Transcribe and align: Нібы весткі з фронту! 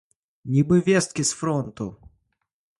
Нібы 0.55 0.79
весткі 0.87 1.23
з 1.33 1.39
фронту! 1.43 1.91